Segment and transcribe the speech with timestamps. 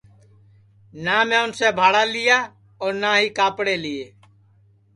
[1.03, 2.37] نہ میں اُنسے بھاڑا لیا
[2.81, 4.05] اور نہ ہی کاپڑے لیئے